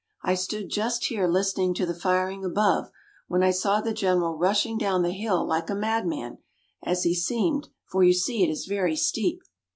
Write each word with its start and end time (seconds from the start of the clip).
I 0.23 0.33
stood 0.33 0.69
just 0.71 1.05
here 1.09 1.27
listening 1.27 1.75
to 1.75 1.85
the 1.85 1.93
firing 1.93 2.43
above, 2.43 2.89
when 3.27 3.43
I 3.43 3.51
saw 3.51 3.81
the 3.81 3.93
general 3.93 4.35
rushing 4.35 4.79
down 4.79 5.03
the 5.03 5.11
hill 5.13 5.45
like 5.45 5.69
a 5.69 5.75
madman, 5.75 6.39
as 6.83 7.03
he 7.03 7.13
seemed, 7.13 7.67
for 7.85 8.03
you 8.03 8.15
see 8.15 8.43
it 8.43 8.49
is 8.49 8.65
very 8.65 8.95
steep. 8.95 9.43